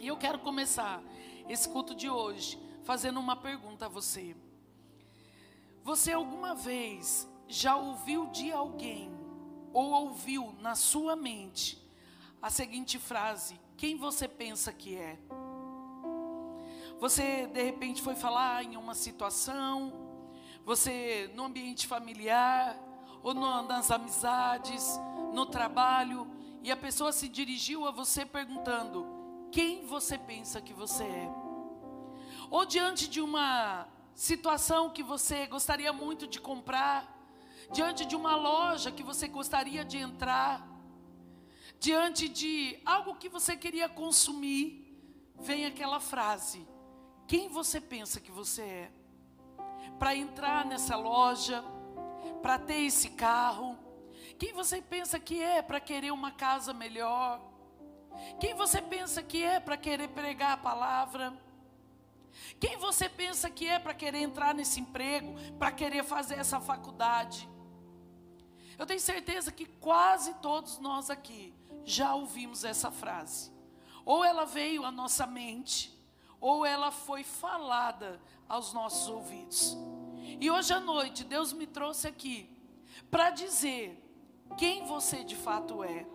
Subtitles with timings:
[0.00, 1.02] E eu quero começar
[1.46, 4.34] esse culto de hoje fazendo uma pergunta a você.
[5.84, 9.10] Você alguma vez já ouviu de alguém
[9.74, 11.78] ou ouviu na sua mente
[12.40, 15.18] a seguinte frase: Quem você pensa que é?
[16.98, 19.92] Você de repente foi falar em uma situação,
[20.64, 22.74] você no ambiente familiar,
[23.22, 24.98] ou no, nas amizades,
[25.34, 26.26] no trabalho,
[26.62, 29.19] e a pessoa se dirigiu a você perguntando:
[29.50, 31.30] Quem você pensa que você é?
[32.50, 37.18] Ou diante de uma situação que você gostaria muito de comprar,
[37.72, 40.66] diante de uma loja que você gostaria de entrar,
[41.78, 44.62] diante de algo que você queria consumir,
[45.36, 46.66] vem aquela frase:
[47.26, 48.92] Quem você pensa que você é?
[49.98, 51.64] Para entrar nessa loja,
[52.42, 53.78] para ter esse carro,
[54.38, 57.49] quem você pensa que é para querer uma casa melhor?
[58.38, 61.32] Quem você pensa que é para querer pregar a palavra?
[62.58, 67.48] Quem você pensa que é para querer entrar nesse emprego, para querer fazer essa faculdade?
[68.78, 73.52] Eu tenho certeza que quase todos nós aqui já ouvimos essa frase.
[74.04, 75.94] Ou ela veio à nossa mente,
[76.40, 79.76] ou ela foi falada aos nossos ouvidos.
[80.40, 82.48] E hoje à noite, Deus me trouxe aqui
[83.10, 84.02] para dizer
[84.56, 86.06] quem você de fato é.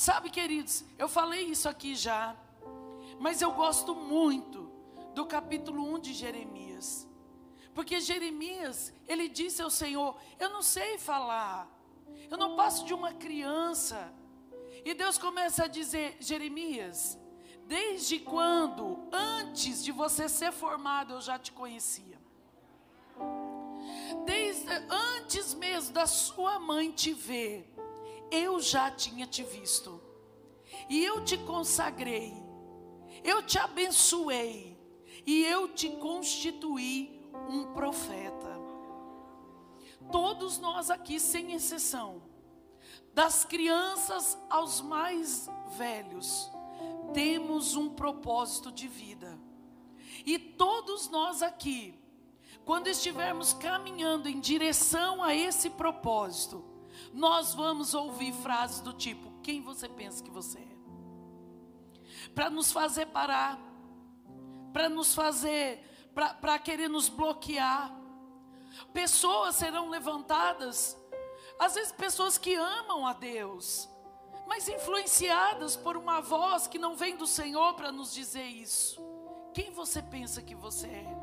[0.00, 2.34] Sabe, queridos, eu falei isso aqui já,
[3.18, 4.72] mas eu gosto muito
[5.14, 7.06] do capítulo 1 de Jeremias.
[7.74, 11.68] Porque Jeremias, ele disse ao Senhor: Eu não sei falar,
[12.30, 14.10] eu não passo de uma criança.
[14.86, 17.18] E Deus começa a dizer: Jeremias,
[17.66, 22.18] desde quando, antes de você ser formado, eu já te conhecia.
[24.24, 27.69] Desde antes mesmo da sua mãe te ver,
[28.30, 30.00] eu já tinha te visto.
[30.88, 32.32] E eu te consagrei.
[33.22, 34.78] Eu te abençoei
[35.26, 38.50] e eu te constituí um profeta
[40.10, 42.22] todos nós aqui, sem exceção,
[43.14, 46.50] das crianças aos mais velhos,
[47.12, 49.38] temos um propósito de vida.
[50.24, 51.94] E todos nós aqui,
[52.64, 56.64] quando estivermos caminhando em direção a esse propósito,
[57.12, 62.30] nós vamos ouvir frases do tipo: Quem você pensa que você é?
[62.34, 63.58] Para nos fazer parar,
[64.72, 65.82] para nos fazer,
[66.40, 68.00] para querer nos bloquear,
[68.92, 70.96] Pessoas serão levantadas,
[71.58, 73.88] às vezes pessoas que amam a Deus,
[74.46, 79.00] mas influenciadas por uma voz que não vem do Senhor para nos dizer isso.
[79.52, 81.16] Quem você pensa que você é?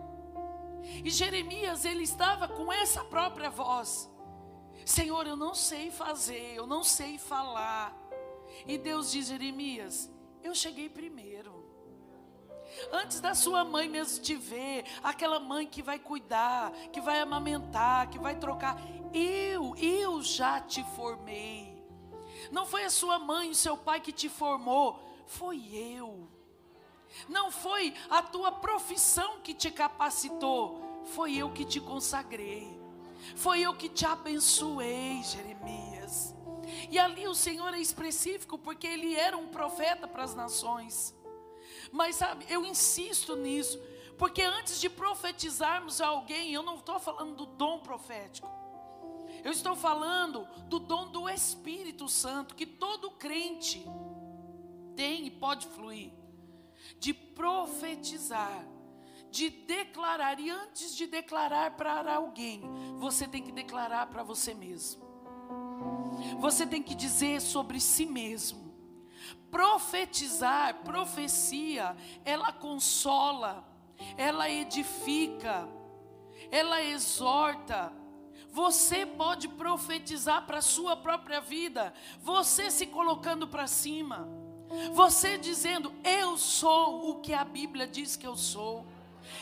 [1.03, 4.09] E Jeremias, ele estava com essa própria voz.
[4.87, 7.93] Senhor, eu não sei fazer, eu não sei falar.
[8.65, 10.09] E Deus diz: Jeremias,
[10.41, 11.67] eu cheguei primeiro.
[12.89, 18.09] Antes da sua mãe mesmo te ver, aquela mãe que vai cuidar, que vai amamentar,
[18.09, 18.77] que vai trocar,
[19.13, 21.85] eu, eu já te formei.
[22.49, 26.29] Não foi a sua mãe, o seu pai que te formou, foi eu.
[27.27, 32.76] Não foi a tua profissão que te capacitou, foi eu que te consagrei.
[33.35, 36.35] Foi eu que te abençoei, Jeremias.
[36.89, 41.15] E ali o Senhor é específico porque ele era um profeta para as nações.
[41.91, 43.79] Mas sabe, eu insisto nisso,
[44.17, 48.49] porque antes de profetizarmos a alguém, eu não estou falando do dom profético.
[49.43, 53.85] Eu estou falando do dom do Espírito Santo, que todo crente
[54.95, 56.11] tem e pode fluir,
[56.99, 58.65] de profetizar,
[59.31, 62.61] de declarar, e antes de declarar para alguém,
[62.97, 65.05] você tem que declarar para você mesmo.
[66.39, 68.67] Você tem que dizer sobre si mesmo.
[69.51, 71.95] Profetizar, profecia,
[72.25, 73.65] ela consola,
[74.17, 75.67] ela edifica,
[76.51, 77.93] ela exorta.
[78.49, 84.27] Você pode profetizar para a sua própria vida, você se colocando para cima,
[84.93, 88.85] você dizendo: Eu sou o que a Bíblia diz que eu sou.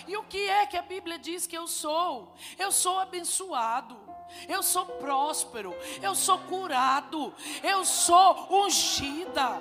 [0.08, 2.34] E o que é que a Bíblia diz que eu sou?
[2.58, 3.98] Eu sou abençoado,
[4.48, 7.34] eu sou próspero, eu sou curado,
[7.64, 9.60] eu sou ungida.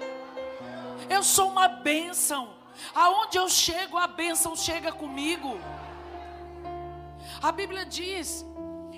[1.08, 2.54] Eu sou uma bênção.
[2.94, 5.58] Aonde eu chego, a bênção chega comigo.
[7.42, 8.44] A Bíblia diz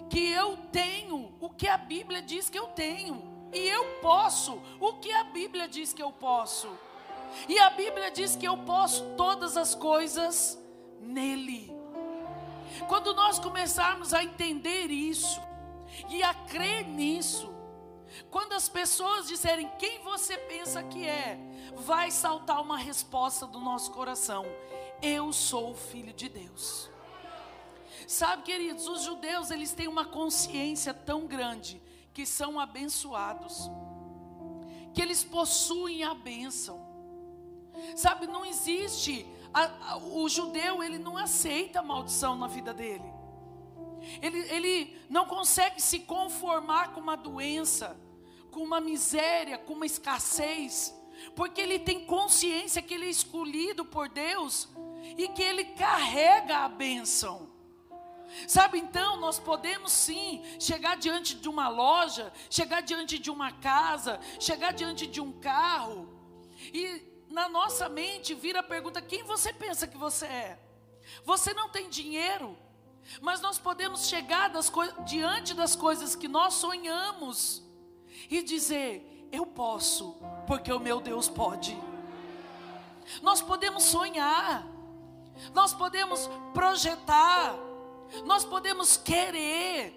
[0.09, 3.49] que eu tenho o que a Bíblia diz que eu tenho.
[3.53, 6.69] E eu posso o que a Bíblia diz que eu posso.
[7.49, 10.59] E a Bíblia diz que eu posso todas as coisas
[11.01, 11.73] nele.
[12.89, 15.41] Quando nós começarmos a entender isso
[16.09, 17.57] e a crer nisso,
[18.31, 21.39] Quando as pessoas disserem quem você pensa que é,
[21.75, 24.45] vai saltar uma resposta do nosso coração:
[25.03, 26.91] Eu sou o filho de Deus.
[28.07, 31.83] Sabe, queridos, os judeus eles têm uma consciência tão grande
[32.15, 33.71] que são abençoados,
[34.95, 36.85] que eles possuem a bênção.
[37.95, 39.27] Sabe, não existe
[39.57, 43.11] a, a, o judeu ele não aceita maldição na vida dele.
[44.21, 47.99] Ele, ele não consegue se conformar com uma doença,
[48.51, 50.95] com uma miséria, com uma escassez,
[51.35, 54.69] porque ele tem consciência que ele é escolhido por Deus
[55.17, 57.49] e que ele carrega a bênção.
[58.47, 64.21] Sabe, então, nós podemos sim chegar diante de uma loja, chegar diante de uma casa,
[64.39, 66.09] chegar diante de um carro,
[66.75, 70.59] e na nossa mente vira a pergunta: quem você pensa que você é?
[71.23, 72.57] Você não tem dinheiro,
[73.21, 74.73] mas nós podemos chegar das
[75.05, 77.63] diante das coisas que nós sonhamos
[78.31, 80.17] e dizer: eu posso,
[80.47, 81.77] porque o meu Deus pode.
[83.21, 84.67] Nós podemos sonhar,
[85.53, 87.55] nós podemos projetar,
[88.25, 89.95] nós podemos querer,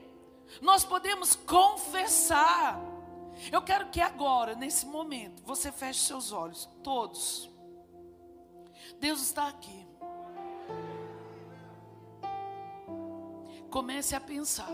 [0.62, 2.77] nós podemos confessar.
[3.51, 7.50] Eu quero que agora, nesse momento, você feche seus olhos, todos.
[9.00, 9.88] Deus está aqui.
[13.69, 14.69] Comece a pensar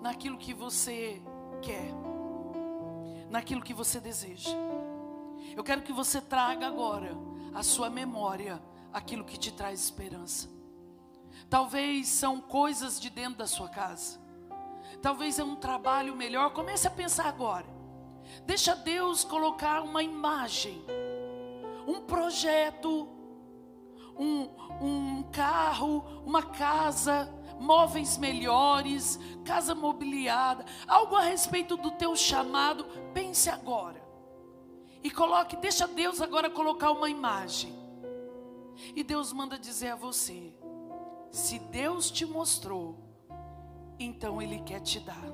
[0.00, 1.20] naquilo que você
[1.62, 1.92] quer,
[3.30, 4.50] naquilo que você deseja.
[5.56, 7.16] Eu quero que você traga agora
[7.54, 8.62] a sua memória
[8.92, 10.48] aquilo que te traz esperança.
[11.48, 14.21] Talvez são coisas de dentro da sua casa.
[15.02, 16.52] Talvez é um trabalho melhor.
[16.52, 17.66] Comece a pensar agora.
[18.46, 20.82] Deixa Deus colocar uma imagem,
[21.86, 23.08] um projeto,
[24.16, 24.48] um,
[24.80, 27.28] um carro, uma casa,
[27.58, 32.84] móveis melhores, casa mobiliada, algo a respeito do teu chamado.
[33.12, 34.02] Pense agora.
[35.02, 37.74] E coloque, deixa Deus agora colocar uma imagem.
[38.94, 40.54] E Deus manda dizer a você:
[41.30, 43.11] se Deus te mostrou,
[43.98, 45.24] então Ele quer te dar.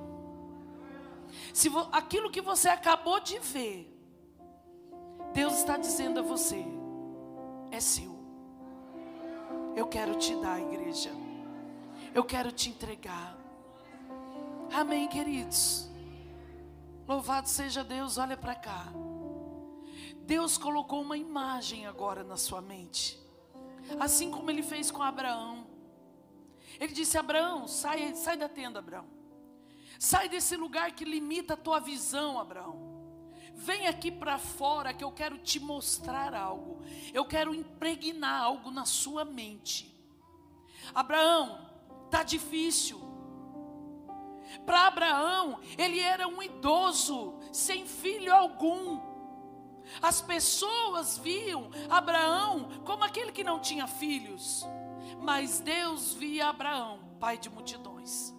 [1.52, 3.94] Se aquilo que você acabou de ver,
[5.32, 6.64] Deus está dizendo a você,
[7.70, 8.18] é seu.
[9.76, 11.10] Eu quero te dar, igreja.
[12.14, 13.36] Eu quero te entregar.
[14.72, 15.88] Amém, queridos.
[17.06, 18.86] Louvado seja Deus, olha para cá.
[20.26, 23.18] Deus colocou uma imagem agora na sua mente.
[23.98, 25.67] Assim como ele fez com Abraão.
[26.78, 29.06] Ele disse: Abraão, sai, sai da tenda, Abraão.
[29.98, 32.96] Sai desse lugar que limita a tua visão, Abraão.
[33.54, 36.80] Vem aqui para fora que eu quero te mostrar algo.
[37.12, 39.92] Eu quero impregnar algo na sua mente.
[40.94, 41.68] Abraão,
[42.08, 43.00] tá difícil.
[44.64, 49.00] Para Abraão, ele era um idoso, sem filho algum.
[50.00, 54.64] As pessoas viam Abraão como aquele que não tinha filhos.
[55.20, 58.34] Mas Deus via Abraão, pai de multidões.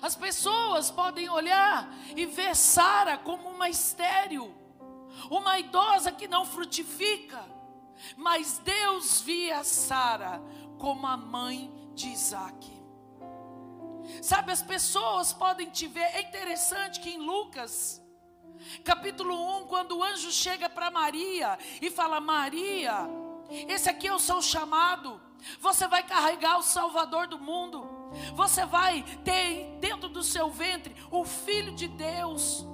[0.00, 4.54] As pessoas podem olhar e ver Sara como uma estéril,
[5.30, 7.42] uma idosa que não frutifica.
[8.16, 10.42] Mas Deus via Sara
[10.78, 12.80] como a mãe de Isaac.
[14.22, 16.00] Sabe, as pessoas podem te ver.
[16.14, 18.02] É interessante que em Lucas,
[18.84, 23.06] capítulo 1, quando o anjo chega para Maria e fala: Maria,
[23.50, 25.20] esse aqui é o seu chamado.
[25.60, 27.84] Você vai carregar o Salvador do mundo.
[28.34, 32.66] Você vai ter dentro do seu ventre o Filho de Deus.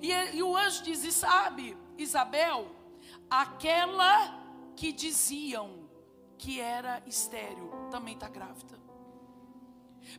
[0.00, 2.70] E, e o anjo diz: e sabe, Isabel,
[3.30, 4.34] aquela
[4.76, 5.88] que diziam
[6.38, 8.78] que era estéril também está grávida.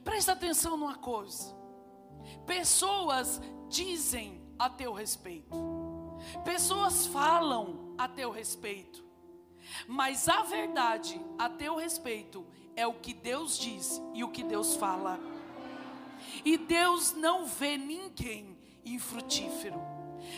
[0.03, 1.57] Presta atenção numa coisa.
[2.45, 5.55] Pessoas dizem a teu respeito.
[6.43, 9.08] Pessoas falam a teu respeito.
[9.87, 12.45] Mas a verdade a teu respeito
[12.75, 15.19] é o que Deus diz e o que Deus fala.
[16.43, 19.81] E Deus não vê ninguém infrutífero.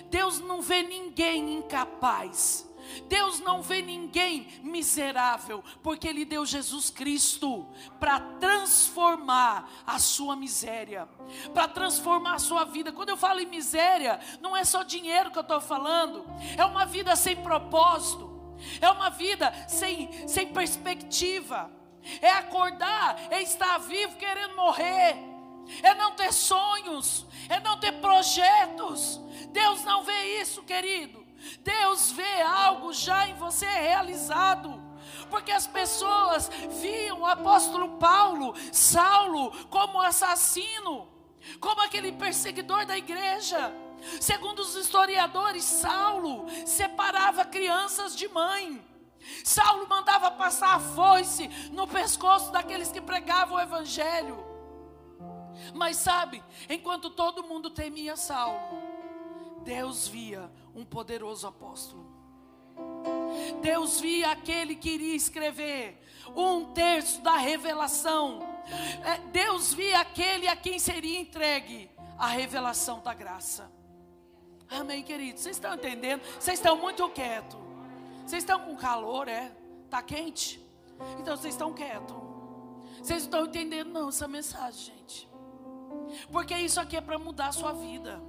[0.09, 2.67] Deus não vê ninguém incapaz.
[3.07, 7.67] Deus não vê ninguém miserável, porque Ele deu Jesus Cristo
[7.99, 11.07] para transformar a sua miséria,
[11.53, 12.91] para transformar a sua vida.
[12.91, 16.25] Quando eu falo em miséria, não é só dinheiro que eu estou falando,
[16.57, 18.30] é uma vida sem propósito,
[18.79, 21.71] é uma vida sem, sem perspectiva.
[22.21, 25.15] É acordar, é estar vivo querendo morrer.
[25.83, 29.19] É não ter sonhos, é não ter projetos.
[29.49, 31.25] Deus não vê isso, querido.
[31.59, 34.81] Deus vê algo já em você realizado.
[35.29, 36.49] Porque as pessoas
[36.81, 41.09] viam o apóstolo Paulo, Saulo, como assassino.
[41.59, 43.73] como aquele perseguidor da igreja.
[44.19, 48.83] Segundo os historiadores, Saulo separava crianças de mãe.
[49.43, 54.43] Saulo mandava passar a foice no pescoço daqueles que pregavam o evangelho.
[55.73, 58.81] Mas sabe, enquanto todo mundo temia Saulo,
[59.63, 62.09] Deus via um poderoso apóstolo.
[63.61, 66.01] Deus via aquele que iria escrever
[66.35, 68.39] um terço da revelação.
[69.05, 73.71] É, Deus via aquele a quem seria entregue a revelação da graça.
[74.71, 75.41] Amém, queridos?
[75.41, 76.21] Vocês estão entendendo?
[76.39, 77.59] Vocês estão muito quietos.
[78.25, 79.51] Vocês estão com calor, é?
[79.83, 80.65] Está quente?
[81.19, 82.15] Então vocês estão quietos.
[82.97, 85.29] Vocês não estão entendendo, não, essa mensagem, gente.
[86.31, 88.21] Porque isso aqui é para mudar a sua vida.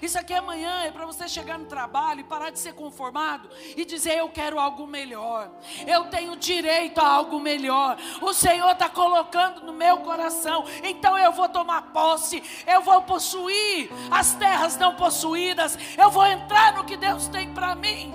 [0.00, 3.84] Isso aqui amanhã é para você chegar no trabalho e parar de ser conformado e
[3.84, 5.50] dizer: Eu quero algo melhor,
[5.86, 7.98] eu tenho direito a algo melhor.
[8.20, 13.90] O Senhor está colocando no meu coração, então eu vou tomar posse, eu vou possuir
[14.10, 18.12] as terras não possuídas, eu vou entrar no que Deus tem para mim.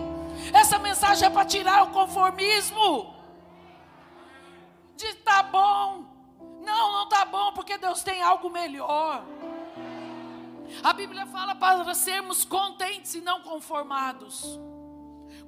[0.54, 3.14] Essa mensagem é para tirar o conformismo.
[4.96, 6.06] De tá bom,
[6.64, 9.24] não, não tá bom, porque Deus tem algo melhor.
[10.82, 14.60] A Bíblia fala para sermos contentes e não conformados.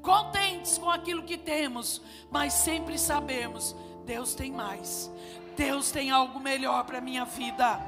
[0.02, 5.12] Contentes com aquilo que temos, mas sempre sabemos: Deus tem mais.
[5.56, 7.80] Deus tem algo melhor para a minha vida.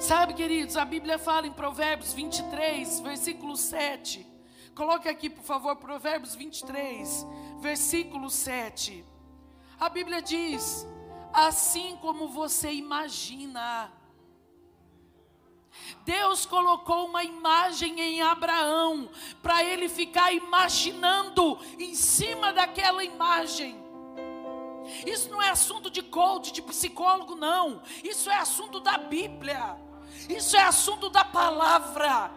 [0.00, 4.26] Sabe, queridos, a Bíblia fala em Provérbios 23, versículo 7.
[4.74, 7.26] Coloque aqui, por favor, Provérbios 23,
[7.60, 9.04] versículo 7.
[9.78, 10.86] A Bíblia diz:
[11.32, 13.90] Assim como você imagina,
[16.04, 19.10] Deus colocou uma imagem em Abraão
[19.42, 23.76] para ele ficar imaginando em cima daquela imagem.
[25.04, 27.82] Isso não é assunto de coach, de psicólogo, não.
[28.04, 29.76] Isso é assunto da Bíblia.
[30.28, 32.30] Isso é assunto da palavra.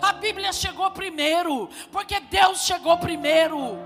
[0.00, 3.76] A Bíblia chegou primeiro, porque Deus chegou primeiro.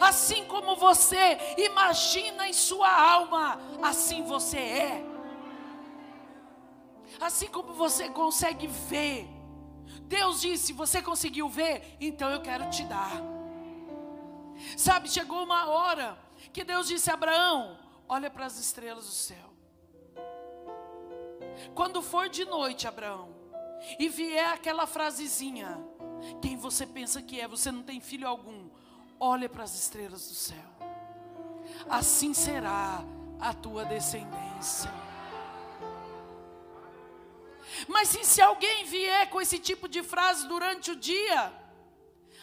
[0.00, 5.13] Assim como você imagina em sua alma, assim você é.
[7.20, 9.28] Assim como você consegue ver.
[10.02, 13.22] Deus disse: você conseguiu ver, então eu quero te dar.
[14.76, 16.18] Sabe, chegou uma hora
[16.52, 17.78] que Deus disse a Abraão:
[18.08, 19.54] olha para as estrelas do céu.
[21.74, 23.28] Quando for de noite, Abraão,
[23.98, 25.78] e vier aquela frasezinha:
[26.40, 27.48] quem você pensa que é?
[27.48, 28.68] Você não tem filho algum.
[29.18, 30.74] Olha para as estrelas do céu.
[31.88, 33.02] Assim será
[33.40, 35.03] a tua descendência.
[37.88, 41.52] Mas se, se alguém vier com esse tipo de frase durante o dia,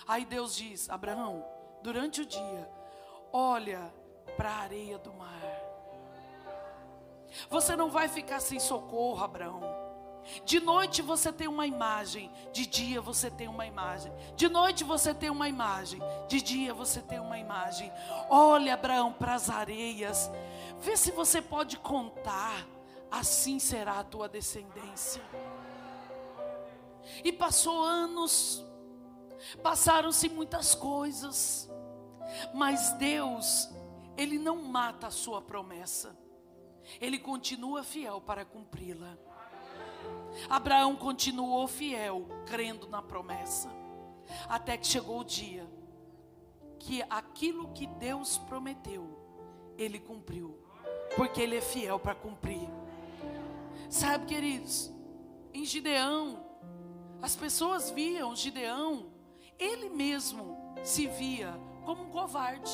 [0.08, 1.46] aí Deus diz: Abraão,
[1.82, 2.70] durante o dia,
[3.32, 3.94] olha
[4.38, 5.32] para a areia do mar.
[7.50, 9.82] Você não vai ficar sem socorro, Abraão.
[10.46, 14.12] De noite você tem uma imagem, de dia você tem uma imagem.
[14.36, 17.92] De noite você tem uma imagem, de dia você tem uma imagem.
[18.30, 20.30] Olha, Abraão, para as areias.
[20.80, 22.66] Vê se você pode contar
[23.12, 25.22] assim será a tua descendência.
[27.24, 28.66] E passou anos,
[29.62, 31.70] passaram-se muitas coisas,
[32.54, 33.70] mas Deus,
[34.18, 36.18] Ele não mata a sua promessa,
[37.02, 39.18] Ele continua fiel para cumpri-la.
[40.50, 43.70] Abraão continuou fiel, crendo na promessa,
[44.48, 45.68] até que chegou o dia
[46.80, 49.08] que aquilo que Deus prometeu,
[49.78, 50.58] Ele cumpriu,
[51.16, 52.68] porque Ele é fiel para cumprir.
[53.92, 54.90] Sabe, queridos,
[55.54, 56.42] em Gideão,
[57.22, 59.12] as pessoas viam Gideão,
[59.60, 62.72] ele mesmo se via como um covarde.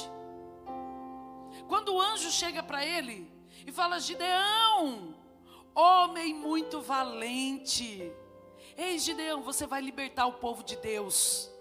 [1.67, 3.27] Quando o anjo chega para ele
[3.65, 5.15] e fala: Gideão,
[5.74, 8.13] homem muito valente.
[8.77, 11.51] Ei, Gideão, você vai libertar o povo de Deus.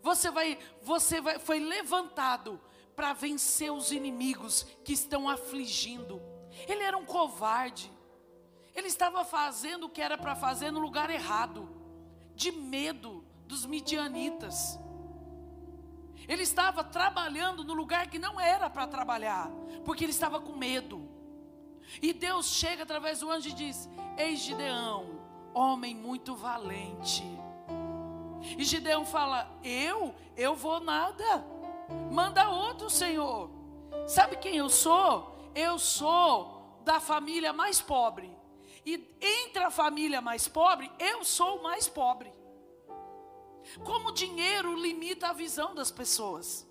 [0.00, 2.60] Você vai, você vai, foi levantado
[2.94, 6.22] para vencer os inimigos que estão afligindo.
[6.68, 7.90] Ele era um covarde.
[8.80, 11.68] Ele estava fazendo o que era para fazer no lugar errado,
[12.34, 14.80] de medo dos midianitas.
[16.26, 19.50] Ele estava trabalhando no lugar que não era para trabalhar,
[19.84, 21.06] porque ele estava com medo.
[22.00, 25.20] E Deus chega através do anjo e diz: Ei, Gideão,
[25.52, 27.22] homem muito valente.
[28.56, 30.14] E Gideão fala: Eu?
[30.34, 31.44] Eu vou nada.
[32.10, 33.50] Manda outro, Senhor.
[34.06, 35.50] Sabe quem eu sou?
[35.54, 38.39] Eu sou da família mais pobre.
[38.84, 42.32] E entre a família mais pobre, eu sou o mais pobre.
[43.84, 46.66] Como o dinheiro limita a visão das pessoas.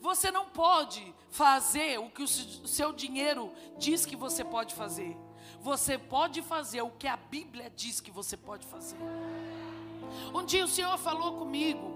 [0.00, 5.16] Você não pode fazer o que o seu dinheiro diz que você pode fazer.
[5.60, 8.98] Você pode fazer o que a Bíblia diz que você pode fazer.
[10.34, 11.94] Um dia o Senhor falou comigo.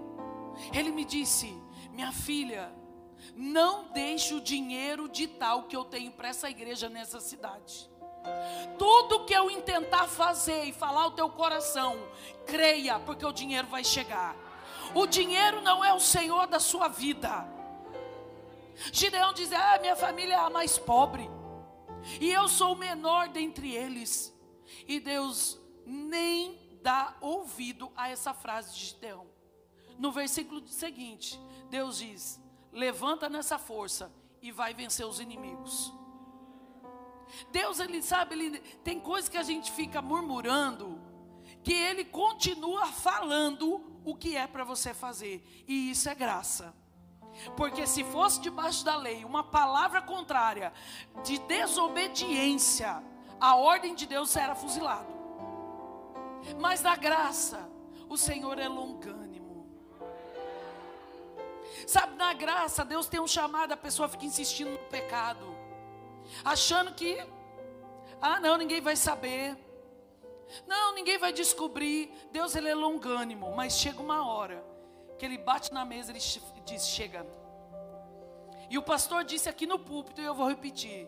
[0.73, 1.53] Ele me disse:
[1.91, 2.73] Minha filha,
[3.35, 7.90] não deixe o dinheiro ditar o que eu tenho para essa igreja nessa cidade.
[8.77, 11.97] Tudo que eu intentar fazer e falar ao teu coração,
[12.45, 14.35] creia, porque o dinheiro vai chegar.
[14.93, 17.47] O dinheiro não é o Senhor da sua vida.
[18.91, 21.29] Gideão diz: Ah, minha família é a mais pobre,
[22.19, 24.33] e eu sou o menor dentre eles.
[24.87, 29.27] E Deus nem dá ouvido a essa frase de Gideão.
[29.97, 32.39] No versículo seguinte, Deus diz:
[32.71, 34.11] Levanta nessa força
[34.41, 35.93] e vai vencer os inimigos.
[37.51, 40.99] Deus, ele sabe, ele tem coisas que a gente fica murmurando,
[41.63, 46.73] que ele continua falando o que é para você fazer, e isso é graça.
[47.55, 50.73] Porque se fosse debaixo da lei uma palavra contrária
[51.23, 53.03] de desobediência,
[53.39, 55.11] a ordem de Deus era fuzilado.
[56.59, 57.69] Mas da graça,
[58.09, 59.69] o Senhor é longânimo.
[61.87, 65.55] Sabe, na graça, Deus tem um chamado, a pessoa fica insistindo no pecado,
[66.43, 67.17] achando que,
[68.21, 69.57] ah, não, ninguém vai saber.
[70.67, 72.11] Não, ninguém vai descobrir.
[72.31, 74.63] Deus ele é longânimo, mas chega uma hora
[75.17, 76.19] que ele bate na mesa, ele
[76.65, 77.25] diz: "Chega".
[78.69, 81.07] E o pastor disse aqui no púlpito e eu vou repetir: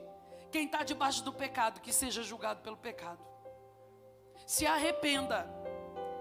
[0.52, 3.20] quem está debaixo do pecado que seja julgado pelo pecado.
[4.46, 5.50] Se arrependa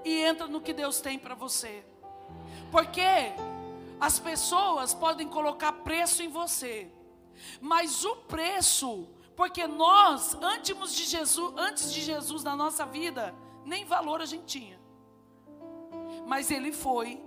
[0.04, 1.84] e entra no que Deus tem para você.
[2.70, 3.02] Porque
[4.00, 6.90] as pessoas podem colocar preço em você,
[7.60, 13.34] mas o preço porque nós, antes de Jesus, antes de Jesus na nossa vida,
[13.64, 14.80] nem valor a gente tinha.
[16.26, 17.20] Mas ele foi,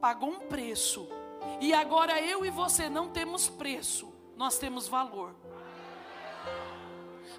[0.00, 1.08] pagou um preço.
[1.60, 5.34] E agora eu e você não temos preço, nós temos valor.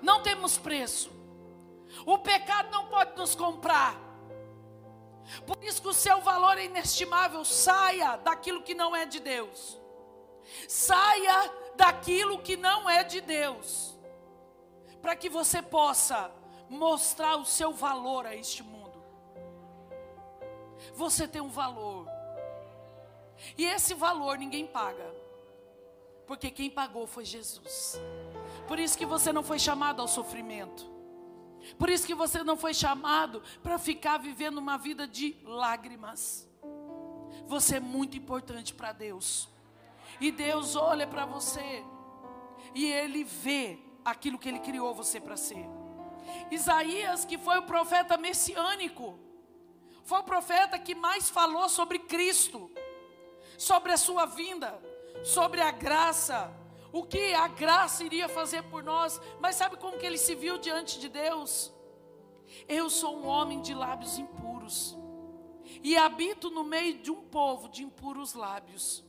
[0.01, 1.11] Não temos preço.
[2.05, 3.95] O pecado não pode nos comprar.
[5.45, 7.45] Por isso que o seu valor é inestimável.
[7.45, 9.79] Saia daquilo que não é de Deus.
[10.67, 13.93] Saia daquilo que não é de Deus
[15.03, 16.31] para que você possa
[16.69, 19.03] mostrar o seu valor a este mundo.
[20.95, 22.07] Você tem um valor.
[23.57, 25.13] E esse valor ninguém paga.
[26.25, 27.99] Porque quem pagou foi Jesus.
[28.65, 30.89] Por isso que você não foi chamado ao sofrimento.
[31.77, 36.49] Por isso que você não foi chamado para ficar vivendo uma vida de lágrimas.
[37.45, 39.49] Você é muito importante para Deus.
[40.19, 41.83] E Deus olha para você
[42.73, 45.65] e ele vê aquilo que ele criou você para ser.
[46.49, 49.19] Isaías, que foi o profeta messiânico,
[50.03, 52.71] foi o profeta que mais falou sobre Cristo,
[53.57, 54.81] sobre a sua vinda,
[55.23, 56.51] sobre a graça,
[56.91, 59.21] o que a graça iria fazer por nós.
[59.39, 61.71] Mas sabe como que ele se viu diante de Deus?
[62.67, 64.97] Eu sou um homem de lábios impuros
[65.81, 69.03] e habito no meio de um povo de impuros lábios.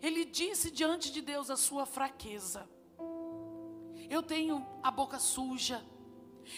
[0.00, 2.68] Ele disse diante de Deus a sua fraqueza
[4.12, 5.82] eu tenho a boca suja,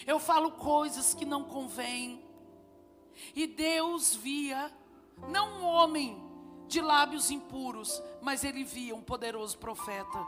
[0.05, 2.21] eu falo coisas que não convêm.
[3.33, 4.69] E Deus via,
[5.29, 6.21] não um homem
[6.67, 10.27] de lábios impuros, mas ele via um poderoso profeta.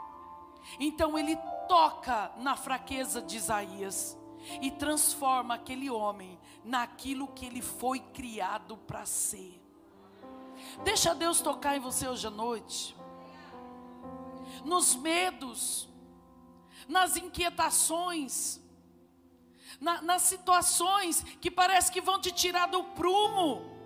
[0.80, 1.36] Então ele
[1.68, 4.16] toca na fraqueza de Isaías
[4.62, 9.60] e transforma aquele homem naquilo que ele foi criado para ser.
[10.82, 12.97] Deixa Deus tocar em você hoje à noite.
[14.64, 15.88] Nos medos,
[16.88, 18.60] nas inquietações,
[19.80, 23.76] na, nas situações que parece que vão te tirar do prumo.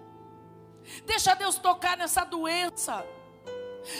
[1.04, 3.04] Deixa Deus tocar nessa doença.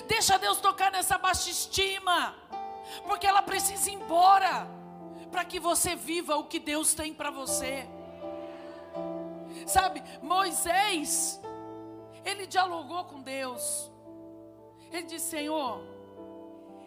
[0.07, 2.35] Deixa Deus tocar nessa baixa estima.
[3.07, 4.67] Porque ela precisa ir embora.
[5.31, 7.89] Para que você viva o que Deus tem para você.
[9.67, 11.41] Sabe, Moisés,
[12.25, 13.91] ele dialogou com Deus.
[14.91, 15.81] Ele disse: Senhor,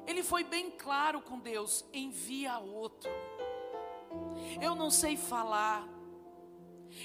[0.08, 3.10] ele foi bem claro com Deus: envia outro.
[4.62, 5.88] Eu não sei falar.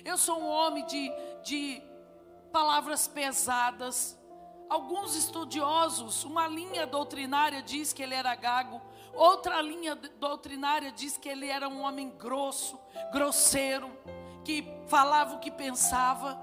[0.05, 1.11] Eu sou um homem de,
[1.43, 1.83] de
[2.53, 4.19] palavras pesadas.
[4.69, 8.81] Alguns estudiosos, uma linha doutrinária diz que ele era gago,
[9.13, 12.79] outra linha doutrinária diz que ele era um homem grosso,
[13.13, 13.91] grosseiro,
[14.45, 16.41] que falava o que pensava.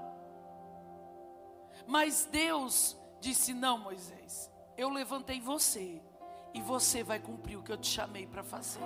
[1.86, 6.02] Mas Deus disse: Não, Moisés, eu levantei você
[6.54, 8.80] e você vai cumprir o que eu te chamei para fazer.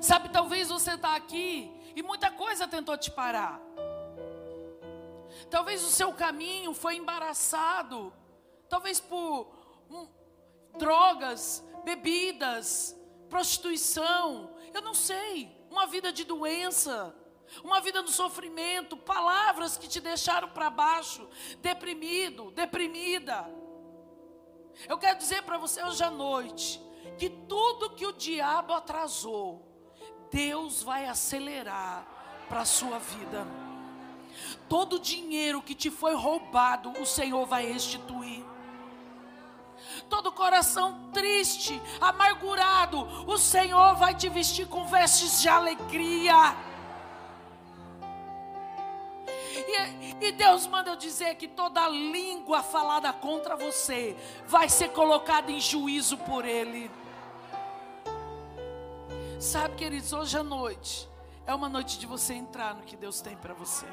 [0.00, 3.60] Sabe, talvez você está aqui e muita coisa tentou te parar.
[5.50, 8.12] Talvez o seu caminho foi embaraçado,
[8.68, 9.52] talvez por
[9.90, 10.08] hum,
[10.78, 12.96] drogas, bebidas,
[13.28, 17.14] prostituição, eu não sei, uma vida de doença,
[17.62, 21.28] uma vida no sofrimento, palavras que te deixaram para baixo,
[21.60, 23.44] deprimido, deprimida.
[24.88, 26.80] Eu quero dizer para você hoje à noite
[27.18, 29.62] que tudo que o diabo atrasou,
[30.30, 32.06] Deus vai acelerar
[32.48, 33.46] para a sua vida.
[34.68, 38.44] Todo dinheiro que te foi roubado, o Senhor vai restituir.
[40.08, 46.34] Todo coração triste, amargurado, o Senhor vai te vestir com vestes de alegria.
[50.20, 55.60] E, Deus manda eu dizer que toda língua falada contra você vai ser colocada em
[55.60, 56.90] juízo por Ele.
[59.40, 61.08] Sabe, queridos, hoje à noite
[61.46, 63.86] é uma noite de você entrar no que Deus tem para você,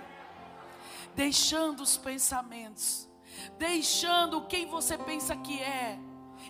[1.16, 3.08] deixando os pensamentos,
[3.58, 6.00] deixando quem você pensa que é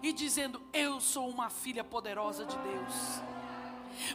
[0.04, 3.22] e dizendo: Eu sou uma filha poderosa de Deus.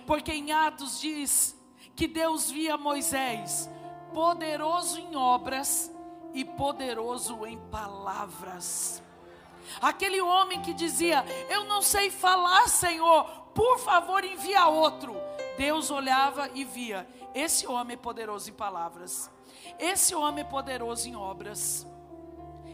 [0.06, 1.56] Porque em Atos diz
[1.94, 3.68] que Deus via Moisés
[4.16, 5.92] poderoso em obras
[6.32, 9.02] e poderoso em palavras.
[9.78, 13.24] Aquele homem que dizia: Eu não sei falar, Senhor,
[13.54, 15.14] por favor, envia outro.
[15.58, 19.30] Deus olhava e via: Esse homem é poderoso em palavras,
[19.78, 21.86] esse homem é poderoso em obras.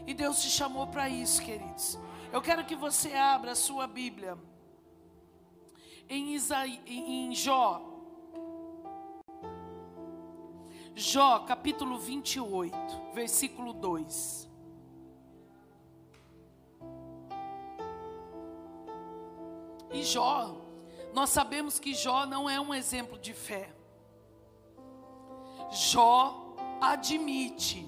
[0.07, 1.99] E Deus te chamou para isso, queridos.
[2.31, 4.37] Eu quero que você abra a sua Bíblia
[6.07, 7.92] em, Isaí, em Jó.
[10.95, 12.75] Jó, capítulo 28,
[13.13, 14.47] versículo 2.
[19.91, 20.55] E Jó,
[21.11, 23.73] nós sabemos que Jó não é um exemplo de fé.
[25.71, 27.87] Jó admite: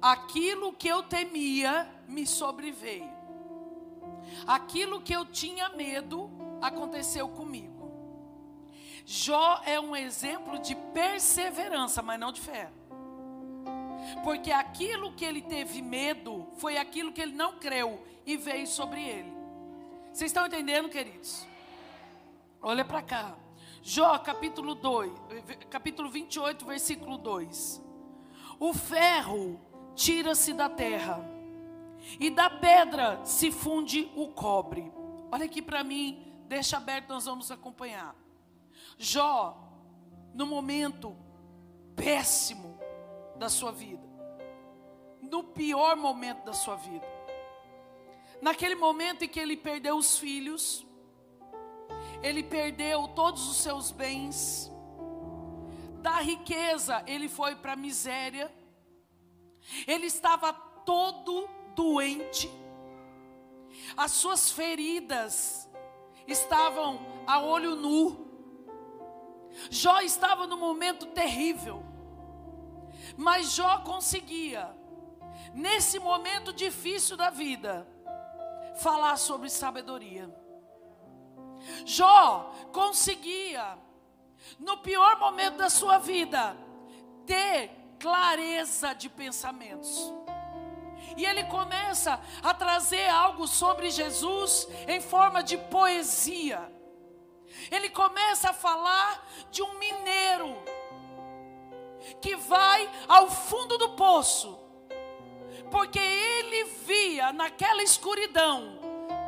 [0.00, 3.12] aquilo que eu temia me sobreveio,
[4.46, 6.30] aquilo que eu tinha medo
[6.62, 7.71] aconteceu comigo.
[9.04, 12.70] Jó é um exemplo de perseverança, mas não de fé.
[14.24, 19.02] Porque aquilo que ele teve medo foi aquilo que ele não creu e veio sobre
[19.02, 19.32] ele.
[20.12, 21.46] Vocês estão entendendo, queridos?
[22.60, 23.36] Olha para cá.
[23.82, 25.12] Jó, capítulo 2,
[25.68, 27.82] capítulo 28, versículo 2.
[28.60, 29.60] O ferro
[29.96, 31.32] tira-se da terra,
[32.18, 34.92] e da pedra se funde o cobre.
[35.30, 38.14] Olha aqui para mim, deixa aberto, nós vamos acompanhar.
[39.02, 39.58] Jó,
[40.32, 41.16] no momento
[41.96, 42.78] péssimo
[43.34, 44.08] da sua vida,
[45.20, 47.04] no pior momento da sua vida,
[48.40, 50.86] naquele momento em que ele perdeu os filhos,
[52.22, 54.70] ele perdeu todos os seus bens,
[56.00, 58.54] da riqueza ele foi para a miséria,
[59.84, 62.48] ele estava todo doente,
[63.96, 65.68] as suas feridas
[66.28, 68.31] estavam a olho nu,
[69.70, 71.82] Jó estava num momento terrível,
[73.16, 74.74] mas Jó conseguia,
[75.52, 77.86] nesse momento difícil da vida,
[78.76, 80.32] falar sobre sabedoria.
[81.84, 83.78] Jó conseguia,
[84.58, 86.56] no pior momento da sua vida,
[87.26, 90.12] ter clareza de pensamentos.
[91.16, 96.70] E ele começa a trazer algo sobre Jesus em forma de poesia.
[97.70, 100.62] Ele começa a falar de um mineiro
[102.20, 104.62] que vai ao fundo do poço
[105.72, 108.78] porque ele via naquela escuridão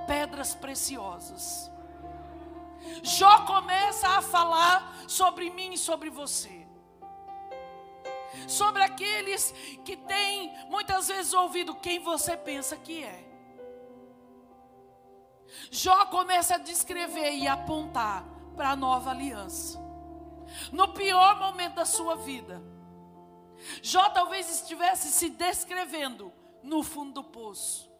[0.06, 1.70] pedras preciosas.
[3.02, 6.66] Jó começa a falar sobre mim e sobre você.
[8.46, 9.52] Sobre aqueles
[9.84, 13.33] que têm muitas vezes ouvido quem você pensa que é.
[15.70, 18.24] Jó começa a descrever e apontar
[18.56, 19.82] para a nova aliança.
[20.72, 22.62] No pior momento da sua vida,
[23.82, 27.90] Jó talvez estivesse se descrevendo no fundo do poço,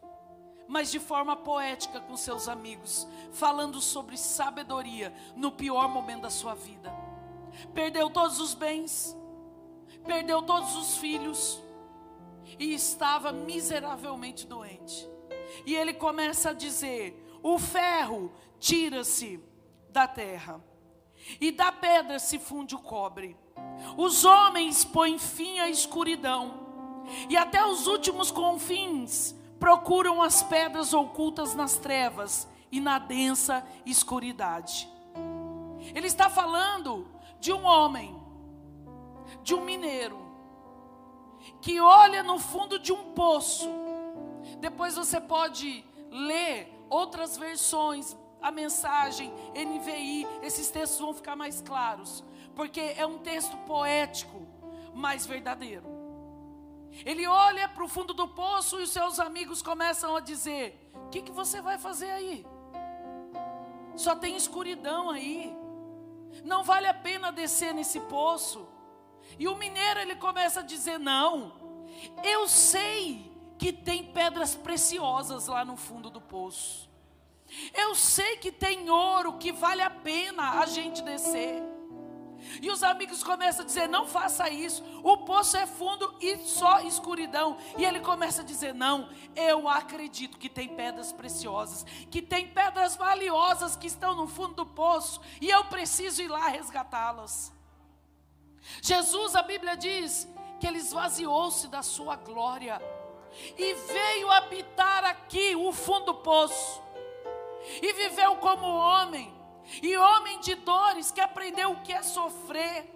[0.67, 6.55] mas de forma poética com seus amigos, falando sobre sabedoria no pior momento da sua
[6.55, 6.93] vida.
[7.73, 9.17] Perdeu todos os bens,
[10.05, 11.62] perdeu todos os filhos
[12.59, 15.09] e estava miseravelmente doente.
[15.67, 19.39] E ele começa a dizer: o ferro tira-se
[19.91, 20.65] da terra,
[21.39, 23.37] e da pedra se funde o cobre.
[23.99, 31.55] Os homens põem fim à escuridão, e até os últimos confins procuram as pedras ocultas
[31.55, 34.89] nas trevas e na densa escuridade.
[35.95, 37.07] Ele está falando
[37.39, 38.19] de um homem,
[39.43, 40.19] de um mineiro,
[41.61, 43.69] que olha no fundo de um poço.
[44.61, 52.23] Depois você pode lê outras versões, a mensagem, NVI, esses textos vão ficar mais claros,
[52.55, 54.47] porque é um texto poético,
[54.94, 55.94] mais verdadeiro.
[57.05, 61.09] Ele olha para o fundo do poço e os seus amigos começam a dizer: O
[61.09, 62.47] que, que você vai fazer aí?
[63.97, 65.57] Só tem escuridão aí.
[66.44, 68.68] Não vale a pena descer nesse poço.
[69.38, 71.53] E o mineiro ele começa a dizer: Não,
[72.23, 73.34] eu sei
[73.64, 76.87] que tem pedras preciosas lá no fundo do poço.
[77.72, 81.62] Eu sei que tem ouro que vale a pena a gente descer.
[82.61, 86.81] E os amigos começam a dizer: não faça isso, o poço é fundo e só
[86.81, 87.57] escuridão.
[87.79, 92.96] E ele começa a dizer: não, eu acredito que tem pedras preciosas, que tem pedras
[92.96, 97.50] valiosas que estão no fundo do poço, e eu preciso ir lá resgatá-las.
[98.83, 100.29] Jesus, a Bíblia diz
[100.61, 102.79] que ele esvaziou-se da sua glória
[103.59, 106.85] e veio habitar aqui, o fundo do poço
[107.83, 109.33] e viveu como homem,
[109.83, 112.90] e homem de dores, que aprendeu o que é sofrer.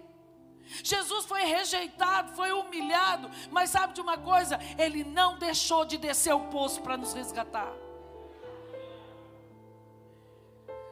[0.83, 4.59] Jesus foi rejeitado, foi humilhado, mas sabe de uma coisa?
[4.77, 7.73] Ele não deixou de descer o poço para nos resgatar.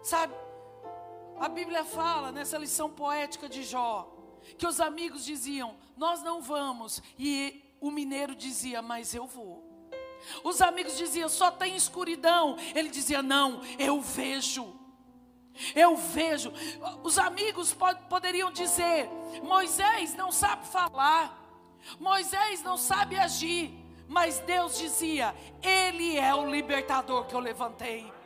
[0.02, 0.34] Sabe,
[1.40, 4.12] a Bíblia fala nessa lição poética de Jó,
[4.58, 9.68] que os amigos diziam: Nós não vamos, e o mineiro dizia: Mas eu vou.
[10.44, 12.58] Os amigos diziam: só tem escuridão.
[12.76, 14.76] Ele dizia: não, eu vejo.
[15.76, 16.54] Eu vejo.
[17.04, 19.10] Os amigos pod poderiam dizer:
[19.44, 21.38] Moisés não sabe falar,
[22.00, 23.72] Moisés não sabe agir.
[24.08, 28.17] Mas Deus dizia: Ele é o libertador que eu levantei.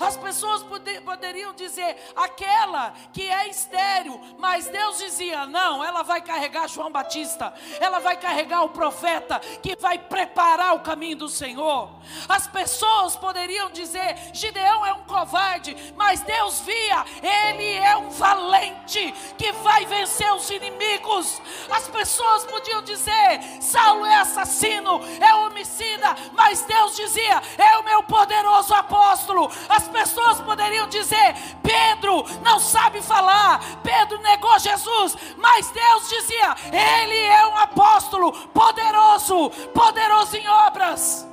[0.00, 0.64] As pessoas
[1.04, 7.52] poderiam dizer, aquela que é estéreo, mas Deus dizia: não, ela vai carregar João Batista,
[7.80, 11.90] ela vai carregar o profeta que vai preparar o caminho do Senhor.
[12.28, 19.12] As pessoas poderiam dizer: Gideão é um covarde, mas Deus via, ele é um valente
[19.36, 21.40] que vai vencer os inimigos.
[21.70, 28.02] As pessoas podiam dizer: Saulo é assassino, é homicida, mas Deus dizia: é o meu
[28.02, 36.08] poderoso apóstolo as pessoas poderiam dizer: Pedro não sabe falar, Pedro negou Jesus, mas Deus
[36.08, 41.26] dizia: Ele é um apóstolo poderoso, poderoso em obras.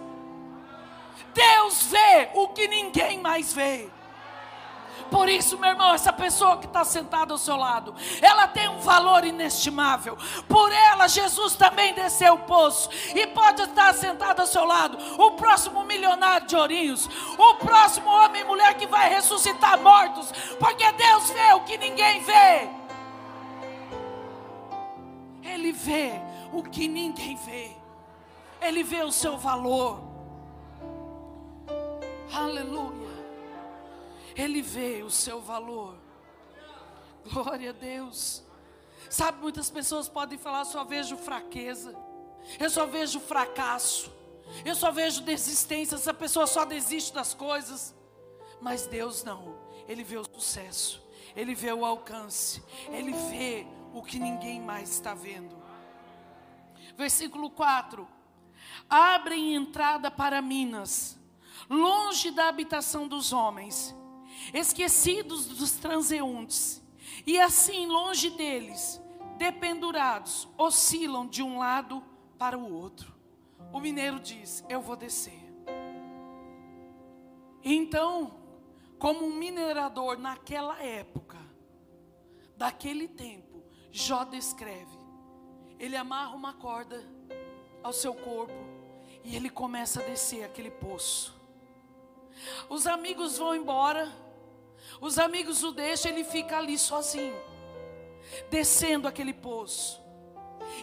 [1.34, 3.90] Deus vê o que ninguém mais vê.
[5.10, 8.80] Por isso, meu irmão, essa pessoa que está sentada ao seu lado, ela tem um
[8.80, 10.18] valor inestimável.
[10.48, 12.90] Por ela, Jesus também desceu o poço.
[13.14, 18.42] E pode estar sentado ao seu lado o próximo milionário de Ourinhos, o próximo homem
[18.42, 22.70] e mulher que vai ressuscitar mortos, porque Deus vê o que ninguém vê.
[25.44, 26.14] Ele vê
[26.52, 27.72] o que ninguém vê.
[28.62, 30.00] Ele vê o seu valor.
[32.34, 33.05] Aleluia.
[34.36, 35.96] Ele vê o seu valor.
[37.32, 38.44] Glória a Deus.
[39.10, 41.96] Sabe, muitas pessoas podem falar: só vejo fraqueza,
[42.60, 44.12] eu só vejo fracasso,
[44.66, 45.96] eu só vejo desistência.
[45.96, 47.96] Essa pessoa só desiste das coisas.
[48.62, 51.02] Mas Deus não, Ele vê o sucesso,
[51.36, 55.56] Ele vê o alcance, Ele vê o que ninguém mais está vendo.
[56.98, 58.08] Versículo 4:
[58.90, 61.18] Abrem entrada para Minas,
[61.70, 63.96] longe da habitação dos homens
[64.54, 66.82] esquecidos dos transeuntes,
[67.26, 69.02] e assim longe deles,
[69.38, 72.04] dependurados, oscilam de um lado
[72.38, 73.14] para o outro.
[73.72, 75.44] O mineiro diz: Eu vou descer.
[77.64, 78.40] Então,
[79.00, 81.38] como um minerador naquela época,
[82.56, 84.98] daquele tempo, Jó descreve:
[85.80, 87.04] ele amarra uma corda
[87.84, 88.54] ao seu corpo
[89.24, 91.34] e ele começa a descer aquele poço.
[92.70, 94.12] Os amigos vão embora
[95.02, 97.36] os amigos o deixam, ele fica ali sozinho,
[98.50, 100.04] descendo aquele poço.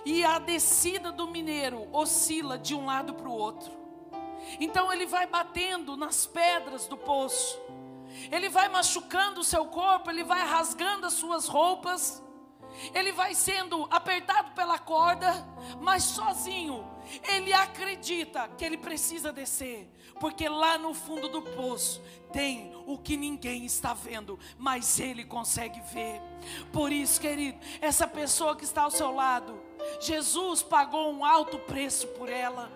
[0.05, 3.73] E a descida do mineiro oscila de um lado para o outro.
[4.61, 7.61] Então ele vai batendo nas pedras do poço.
[8.31, 12.23] Ele vai machucando o seu corpo, ele vai rasgando as suas roupas.
[12.95, 15.47] Ele vai sendo apertado pela corda,
[15.81, 16.87] mas sozinho.
[17.29, 19.89] Ele acredita que ele precisa descer,
[20.21, 22.01] porque lá no fundo do poço
[22.33, 26.21] tem o que ninguém está vendo, mas ele consegue ver.
[26.73, 29.61] Por isso, querido, essa pessoa que está ao seu lado,
[30.01, 32.71] Jesus pagou um alto preço por ela.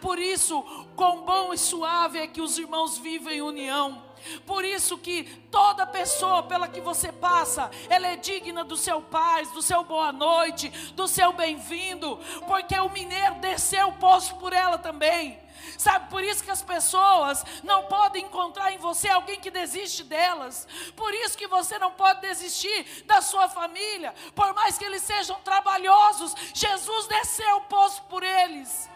[0.00, 0.62] Por isso,
[0.94, 4.02] quão bom e suave é que os irmãos vivem em união.
[4.46, 9.50] Por isso que toda pessoa pela que você passa, ela é digna do seu paz,
[9.50, 14.78] do seu boa noite, do seu bem-vindo, porque o mineiro desceu o poço por ela
[14.78, 15.44] também.
[15.78, 20.68] Sabe, por isso que as pessoas não podem encontrar em você alguém que desiste delas.
[20.94, 24.14] Por isso que você não pode desistir da sua família.
[24.34, 28.88] Por mais que eles sejam trabalhosos, Jesus desceu o poço por eles.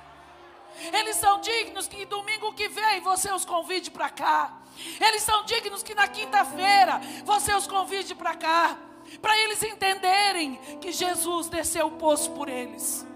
[0.92, 4.52] Eles são dignos que domingo que vem você os convide para cá.
[5.00, 8.78] Eles são dignos que na quinta-feira você os convide para cá.
[9.22, 13.06] Para eles entenderem que Jesus desceu o poço por eles.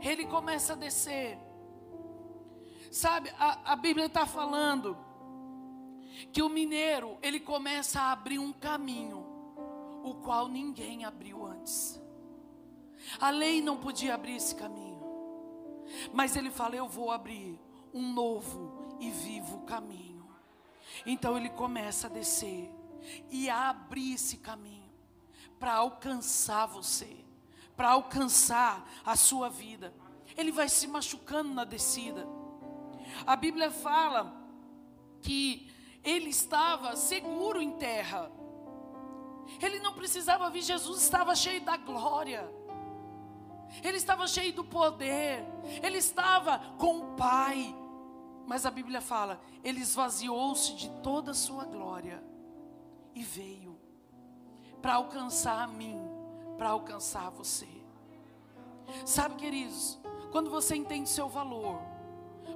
[0.00, 1.38] Ele começa a descer.
[2.90, 4.96] Sabe, a, a Bíblia está falando
[6.32, 9.26] que o mineiro, ele começa a abrir um caminho,
[10.04, 12.00] o qual ninguém abriu antes.
[13.20, 14.98] A lei não podia abrir esse caminho.
[16.12, 17.58] Mas ele fala: Eu vou abrir
[17.92, 20.28] um novo e vivo caminho.
[21.06, 22.70] Então ele começa a descer
[23.30, 24.90] e a abrir esse caminho
[25.58, 27.24] para alcançar você,
[27.76, 29.94] para alcançar a sua vida.
[30.36, 32.26] Ele vai se machucando na descida.
[33.26, 34.36] A Bíblia fala
[35.20, 35.70] que
[36.04, 38.30] ele estava seguro em terra.
[39.60, 42.58] Ele não precisava vir, Jesus estava cheio da glória
[43.82, 45.44] ele estava cheio do poder,
[45.82, 47.74] ele estava com o Pai.
[48.48, 52.24] Mas a Bíblia fala: ele esvaziou-se de toda a sua glória
[53.14, 53.78] e veio
[54.80, 56.00] para alcançar a mim,
[56.56, 57.68] para alcançar você.
[59.04, 59.98] Sabe, queridos,
[60.32, 61.78] quando você entende seu valor,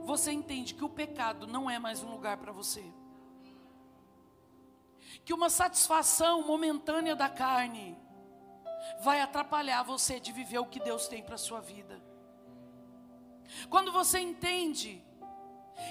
[0.02, 2.82] você entende que o pecado não é mais um lugar para você.
[5.26, 7.98] Que uma satisfação momentânea da carne
[9.02, 12.02] vai atrapalhar você de viver o que Deus tem para a sua vida.
[13.68, 15.04] Quando você entende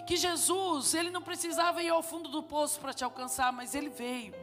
[0.05, 3.89] que Jesus, ele não precisava ir ao fundo do poço para te alcançar, mas ele
[3.89, 4.33] veio.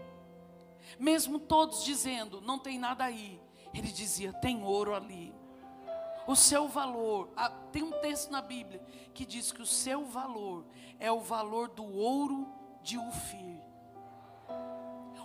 [0.98, 3.40] Mesmo todos dizendo, não tem nada aí,
[3.74, 5.34] ele dizia, tem ouro ali.
[6.26, 7.30] O seu valor,
[7.72, 8.82] tem um texto na Bíblia
[9.14, 10.66] que diz que o seu valor
[10.98, 12.46] é o valor do ouro
[12.82, 13.62] de Ufir.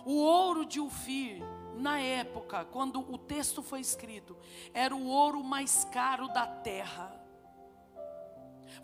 [0.04, 1.42] O ouro de Ufir
[1.76, 4.36] na época, quando o texto foi escrito,
[4.72, 7.23] era o ouro mais caro da terra.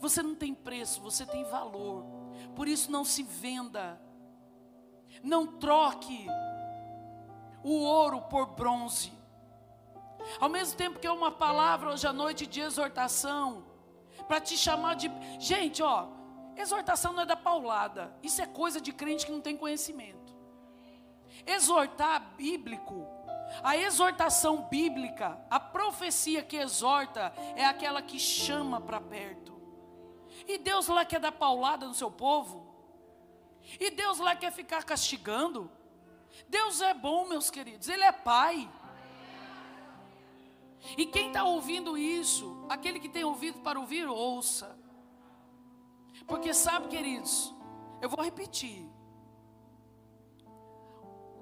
[0.01, 2.05] Você não tem preço, você tem valor.
[2.57, 4.01] Por isso não se venda.
[5.23, 6.27] Não troque
[7.63, 9.13] o ouro por bronze.
[10.41, 13.65] Ao mesmo tempo que é uma palavra hoje à noite de exortação,
[14.27, 15.11] para te chamar de.
[15.39, 16.09] Gente, ó,
[16.57, 18.15] exortação não é da paulada.
[18.23, 20.35] Isso é coisa de crente que não tem conhecimento.
[21.47, 23.07] Exortar bíblico,
[23.63, 29.60] a exortação bíblica, a profecia que exorta, é aquela que chama para perto.
[30.51, 32.67] E Deus lá quer dar paulada no seu povo.
[33.79, 35.71] E Deus lá quer ficar castigando.
[36.49, 38.69] Deus é bom, meus queridos, Ele é Pai.
[40.97, 44.77] E quem está ouvindo isso, aquele que tem ouvido para ouvir, ouça.
[46.27, 47.55] Porque sabe, queridos,
[48.03, 48.91] eu vou repetir.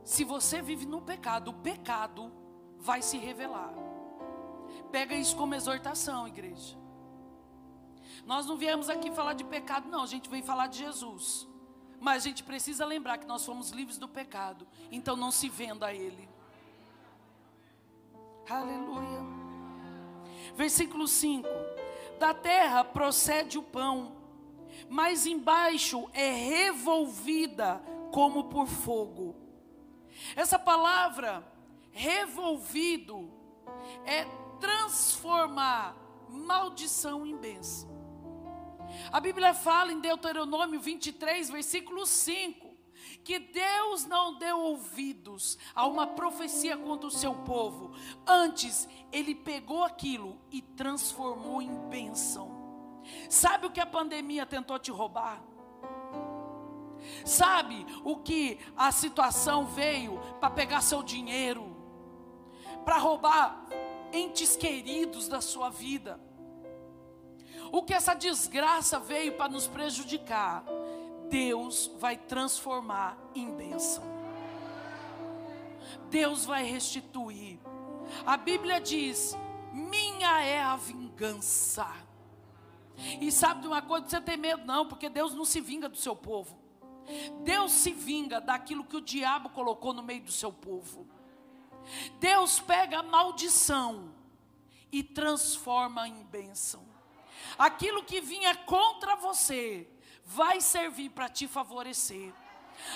[0.05, 2.31] Se você vive no pecado, o pecado
[2.77, 3.73] vai se revelar.
[4.93, 6.77] Pega isso como exortação, igreja.
[8.27, 11.47] Nós não viemos aqui falar de pecado, não, a gente veio falar de Jesus.
[12.01, 15.87] Mas a gente precisa lembrar que nós fomos livres do pecado, então não se venda
[15.87, 16.29] a Ele.
[18.49, 19.21] Aleluia.
[20.55, 21.49] Versículo 5:
[22.19, 24.13] Da terra procede o pão,
[24.89, 29.49] mas embaixo é revolvida como por fogo
[30.37, 31.47] essa palavra
[31.93, 33.31] revolvido
[34.05, 34.25] é
[34.61, 35.97] transformar
[36.29, 37.89] maldição em bênção.
[39.13, 42.69] A Bíblia fala em Deuteronômio 23, versículo 5,
[43.25, 47.93] que Deus não deu ouvidos a uma profecia contra o seu povo,
[48.27, 52.57] antes ele pegou aquilo e transformou em bênção.
[53.29, 55.43] Sabe o que a pandemia tentou te roubar?
[57.25, 61.77] Sabe o que a situação veio para pegar seu dinheiro,
[62.85, 63.67] para roubar
[64.13, 66.28] entes queridos da sua vida?
[67.71, 70.65] O que essa desgraça veio para nos prejudicar?
[71.29, 74.03] Deus vai transformar em bênção.
[76.11, 77.59] Deus vai restituir.
[78.25, 79.37] A Bíblia diz:
[79.73, 81.87] Minha é a vingança.
[83.21, 85.97] E sabe de uma coisa, você tem medo, não, porque Deus não se vinga do
[85.97, 86.59] seu povo.
[87.43, 91.07] Deus se vinga daquilo que o diabo colocou no meio do seu povo.
[92.19, 94.13] Deus pega a maldição
[94.91, 96.88] e transforma em bênção.
[97.59, 99.89] Aquilo que vinha contra você
[100.25, 102.33] vai servir para te favorecer.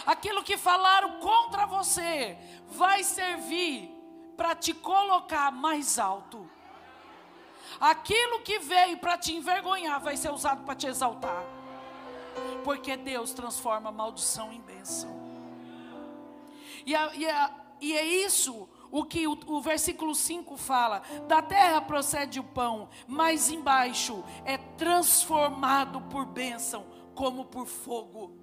[0.06, 2.38] Aquilo que falaram contra você
[2.68, 3.90] vai servir
[4.36, 6.48] para te colocar mais alto.
[7.80, 11.44] Aquilo que veio para te envergonhar vai ser usado para te exaltar.
[12.64, 15.10] Porque Deus transforma maldição em bênção.
[16.86, 17.50] E, a, e, a,
[17.80, 22.90] e é isso o que o, o, versículo 5 fala: da terra procede o pão,
[23.08, 28.36] mas embaixo é transformado por bênção, como por fogo.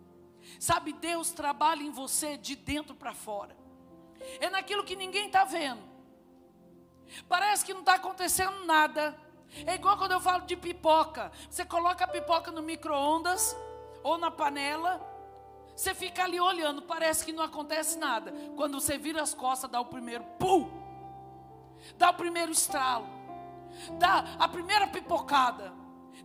[0.60, 3.56] Sabe, Deus trabalha em você de dentro para fora,
[4.40, 5.88] é naquilo que ninguém está vendo.
[7.28, 9.16] Parece que não está acontecendo nada.
[9.66, 11.32] É igual quando eu falo de pipoca.
[11.50, 13.56] Você coloca a pipoca no micro-ondas
[14.04, 15.02] ou na panela,
[15.80, 18.34] você fica ali olhando, parece que não acontece nada.
[18.58, 20.70] Quando você vira as costas, dá o primeiro pum,
[21.98, 23.08] dá o primeiro estralo,
[23.98, 25.72] dá a primeira pipocada.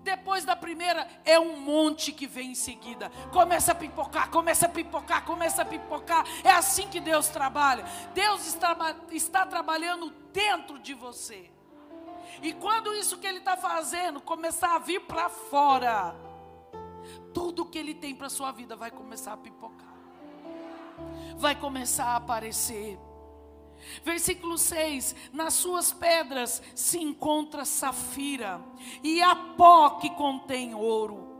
[0.00, 3.10] Depois da primeira, é um monte que vem em seguida.
[3.32, 6.26] Começa a pipocar, começa a pipocar, começa a pipocar.
[6.42, 7.84] É assim que Deus trabalha.
[8.12, 8.76] Deus está,
[9.12, 11.48] está trabalhando dentro de você.
[12.42, 16.33] E quando isso que Ele está fazendo começar a vir para fora,
[17.34, 19.94] tudo que Ele tem para a sua vida vai começar a pipocar,
[21.36, 22.98] vai começar a aparecer.
[24.02, 28.60] Versículo 6: Nas suas pedras se encontra safira,
[29.02, 31.34] e a pó que contém ouro.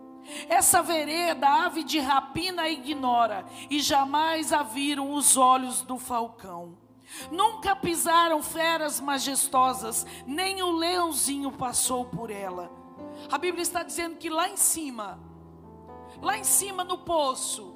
[0.49, 6.76] Essa vereda a ave de rapina ignora, e jamais a viram os olhos do falcão.
[7.30, 12.70] Nunca pisaram feras majestosas, nem o leãozinho passou por ela.
[13.30, 15.18] A Bíblia está dizendo que lá em cima,
[16.24, 17.74] lá em cima no poço,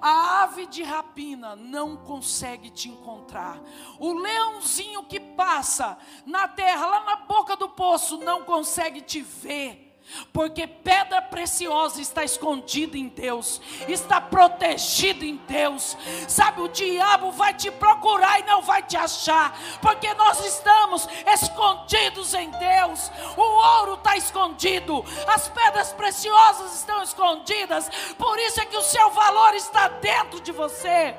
[0.00, 3.60] a ave de rapina não consegue te encontrar.
[3.98, 9.87] O leãozinho que passa na terra, lá na boca do poço, não consegue te ver.
[10.32, 15.96] Porque pedra preciosa está escondida em Deus, está protegida em Deus.
[16.26, 22.34] Sabe, o diabo vai te procurar e não vai te achar, porque nós estamos escondidos
[22.34, 23.10] em Deus.
[23.36, 27.88] O ouro está escondido, as pedras preciosas estão escondidas.
[28.16, 31.14] Por isso é que o seu valor está dentro de você.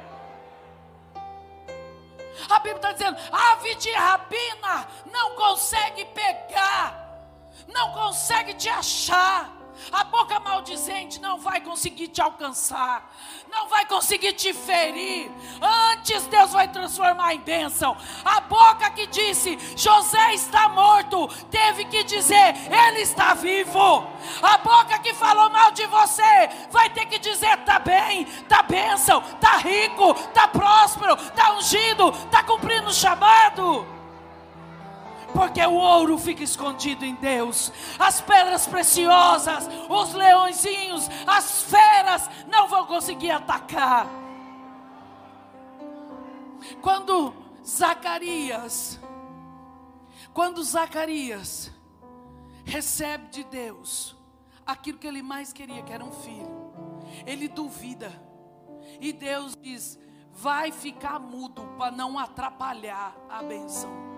[2.50, 7.09] A Bíblia está dizendo: ave de rapina não consegue pegar
[7.74, 9.58] não consegue te achar.
[9.94, 13.10] A boca maldizente não vai conseguir te alcançar,
[13.50, 15.32] não vai conseguir te ferir.
[15.94, 17.96] Antes Deus vai transformar em bênção.
[18.26, 24.06] A boca que disse José está morto, teve que dizer ele está vivo.
[24.42, 29.22] A boca que falou mal de você vai ter que dizer está bem, está bênção,
[29.22, 33.99] está rico, está próspero, está ungido, está cumprindo o chamado
[35.34, 42.68] porque o ouro fica escondido em Deus, as pedras preciosas, os leõezinhos, as feras não
[42.68, 44.08] vão conseguir atacar.
[46.82, 47.34] Quando
[47.66, 49.00] Zacarias,
[50.34, 51.72] quando Zacarias
[52.66, 54.16] recebe de Deus
[54.66, 56.74] aquilo que ele mais queria, que era um filho,
[57.26, 58.12] ele duvida,
[59.00, 60.00] e Deus diz:
[60.32, 64.09] vai ficar mudo para não atrapalhar a benção.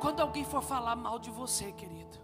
[0.00, 2.18] Quando alguém for falar mal de você, querido,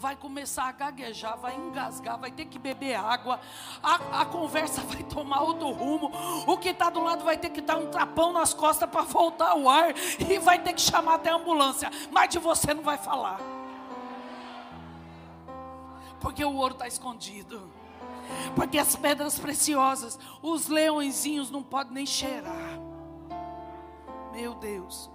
[0.00, 3.38] vai começar a gaguejar, vai engasgar, vai ter que beber água,
[3.82, 6.10] a, a conversa vai tomar outro rumo,
[6.46, 9.54] o que está do lado vai ter que dar um trapão nas costas para voltar
[9.54, 12.96] o ar e vai ter que chamar até a ambulância, mas de você não vai
[12.96, 13.38] falar,
[16.18, 17.70] porque o ouro está escondido,
[18.56, 22.80] porque as pedras preciosas, os leõezinhos não podem nem cheirar,
[24.32, 25.10] meu Deus.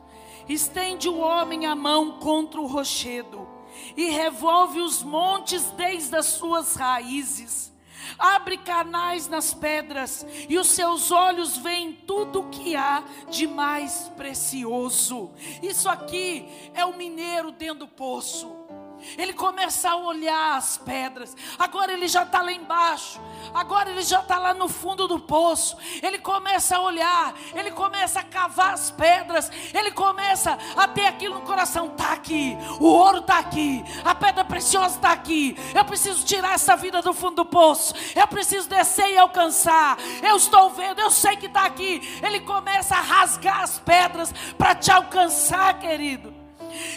[0.47, 3.47] Estende o homem a mão contra o rochedo
[3.95, 7.73] e revolve os montes desde as suas raízes.
[8.17, 14.11] Abre canais nas pedras e os seus olhos veem tudo o que há de mais
[14.15, 15.31] precioso.
[15.61, 18.64] Isso aqui é o mineiro dentro do poço.
[19.17, 21.35] Ele começa a olhar as pedras.
[21.57, 23.19] Agora ele já está lá embaixo.
[23.53, 25.77] Agora ele já está lá no fundo do poço.
[26.01, 27.33] Ele começa a olhar.
[27.53, 29.51] Ele começa a cavar as pedras.
[29.73, 31.87] Ele começa a ter aquilo no coração.
[31.87, 32.57] Está aqui.
[32.79, 33.83] O ouro está aqui.
[34.03, 35.57] A pedra preciosa está aqui.
[35.73, 37.93] Eu preciso tirar essa vida do fundo do poço.
[38.15, 39.97] Eu preciso descer e alcançar.
[40.21, 40.99] Eu estou vendo.
[40.99, 42.01] Eu sei que está aqui.
[42.21, 46.34] Ele começa a rasgar as pedras para te alcançar, querido.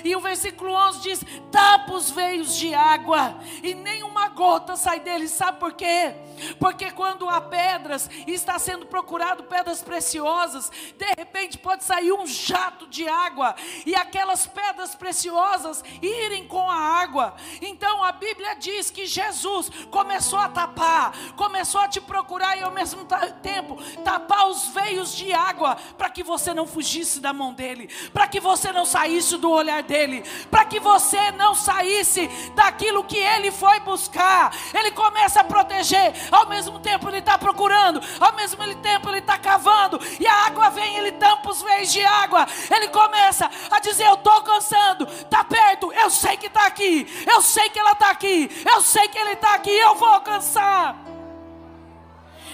[0.04, 5.30] E o versículo 11 diz: tapa os veios de água, e nenhuma gota sai deles.
[5.30, 6.14] Sabe por quê?
[6.58, 12.26] Porque quando há pedras e está sendo procurado pedras preciosas, de repente pode sair um
[12.26, 13.54] jato de água
[13.84, 17.34] e aquelas pedras preciosas irem com a água.
[17.60, 22.70] Então a Bíblia diz que Jesus começou a tapar, começou a te procurar e ao
[22.70, 23.06] mesmo
[23.42, 28.28] tempo tapar os veios de água para que você não fugisse da mão dele, para
[28.28, 33.50] que você não saísse do olhar dele, para que você não saísse daquilo que ele
[33.50, 34.52] foi buscar.
[34.74, 39.38] Ele começa a proteger ao mesmo tempo ele está procurando, ao mesmo tempo ele está
[39.38, 44.06] cavando, e a água vem, ele tampa os veios de água, ele começa a dizer:
[44.06, 48.10] Eu estou cansando, está perto, eu sei que está aqui, eu sei que ela está
[48.10, 50.96] aqui, eu sei que ele está aqui, eu vou alcançar.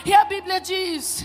[0.05, 1.25] E a Bíblia diz: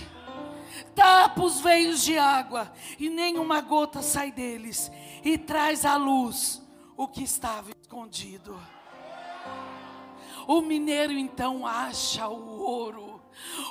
[0.96, 4.92] tapa os veios de água, e nenhuma gota sai deles,
[5.24, 6.62] e traz à luz
[6.98, 8.60] o que estava escondido.
[10.48, 13.22] O mineiro então acha o ouro.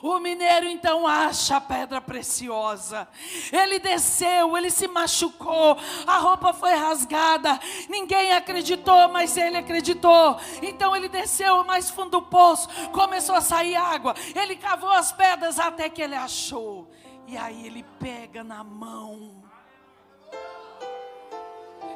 [0.03, 3.09] O mineiro então acha a pedra preciosa.
[3.53, 5.77] Ele desceu, ele se machucou,
[6.07, 7.59] a roupa foi rasgada.
[7.89, 10.39] Ninguém acreditou, mas ele acreditou.
[10.63, 14.15] Então ele desceu mais fundo do poço, começou a sair água.
[14.35, 16.91] Ele cavou as pedras até que ele achou.
[17.27, 19.38] E aí ele pega na mão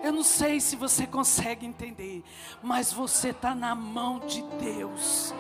[0.03, 2.23] eu não sei se você consegue entender,
[2.63, 5.33] mas você está na mão de Deus.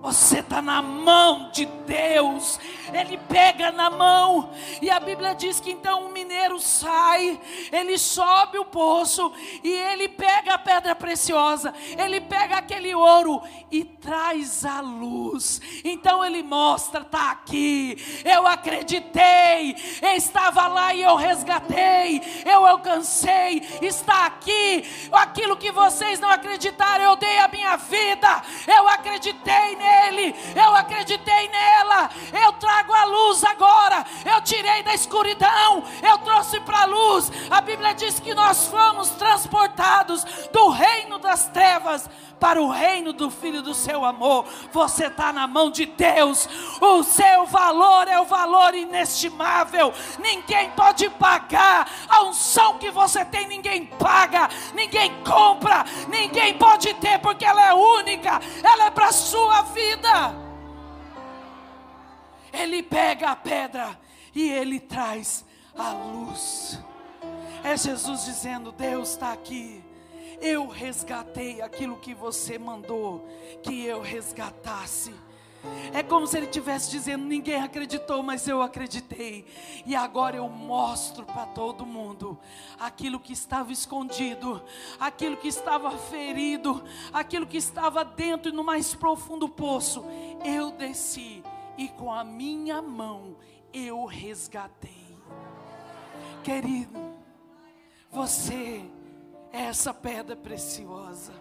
[0.00, 2.60] Você está na mão de Deus.
[2.92, 4.50] Ele pega na mão.
[4.80, 7.40] E a Bíblia diz que então o mineiro sai,
[7.72, 13.84] ele sobe o poço e ele pega a pedra preciosa, ele pega aquele ouro e
[13.84, 15.60] traz a luz.
[15.84, 17.96] Então ele mostra: está aqui.
[18.24, 19.74] Eu acreditei,
[20.16, 24.84] estava lá e eu resgatei, eu alcancei, está aqui.
[25.12, 31.48] Aquilo que vocês não acreditaram, eu dei a minha vida, eu acreditei nele, eu acreditei
[31.48, 32.10] nela,
[32.44, 37.30] eu trago a luz agora, eu tirei da escuridão, eu trouxe para a luz.
[37.50, 42.08] A Bíblia diz que nós fomos transportados do reino das trevas
[42.40, 44.44] para o reino do Filho do seu amor.
[44.72, 46.48] Você está na mão de Deus.
[46.80, 49.94] O seu valor é o valor inestimável.
[50.18, 53.46] Ninguém pode pagar a unção que você tem.
[53.46, 58.40] Ninguém paga, ninguém compra, ninguém pode ter porque ela é única.
[58.62, 60.44] Ela é para a sua vida.
[62.54, 63.98] Ele pega a pedra
[64.34, 65.44] e ele traz
[65.76, 66.78] a luz.
[67.62, 69.82] É Jesus dizendo: Deus está aqui.
[70.40, 73.26] Eu resgatei aquilo que você mandou
[73.62, 75.14] que eu resgatasse.
[75.94, 79.46] É como se ele estivesse dizendo: ninguém acreditou, mas eu acreditei.
[79.86, 82.38] E agora eu mostro para todo mundo
[82.78, 84.62] aquilo que estava escondido,
[85.00, 90.04] aquilo que estava ferido, aquilo que estava dentro e no mais profundo poço.
[90.44, 91.42] Eu desci
[91.76, 93.36] e com a minha mão
[93.72, 95.18] eu resgatei.
[96.42, 97.14] Querido,
[98.10, 98.84] você
[99.52, 101.32] é essa pedra preciosa.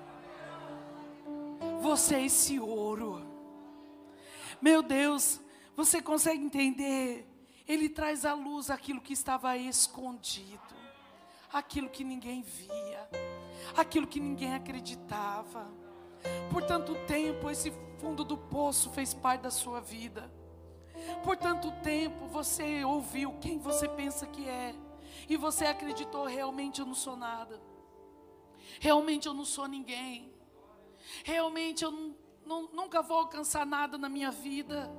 [1.82, 3.22] Você é esse ouro.
[4.62, 5.42] Meu Deus,
[5.76, 7.28] você consegue entender?
[7.68, 10.76] Ele traz à luz aquilo que estava escondido,
[11.52, 13.10] aquilo que ninguém via,
[13.76, 15.68] aquilo que ninguém acreditava.
[16.52, 17.72] Por tanto tempo, esse
[18.04, 20.30] fundo do poço fez parte da sua vida.
[21.24, 24.76] Por tanto tempo, você ouviu quem você pensa que é,
[25.30, 27.62] e você acreditou realmente eu não sou nada.
[28.82, 30.34] Realmente eu não sou ninguém.
[31.24, 31.92] Realmente eu
[32.46, 34.92] não, nunca vou alcançar nada na minha vida.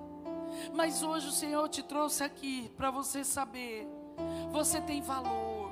[0.72, 3.86] Mas hoje o Senhor te trouxe aqui para você saber:
[4.50, 5.70] você tem valor.